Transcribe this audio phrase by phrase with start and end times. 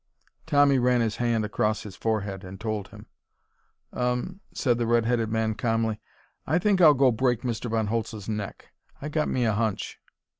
[0.47, 3.05] Tommy ran his hand across his forehead, and told him.
[3.93, 6.01] "Um," said the red headed man calmly.
[6.47, 7.69] "I think I'll go break Mr.
[7.69, 8.69] Von Holtz's neck.
[8.99, 9.99] I got me a hunch."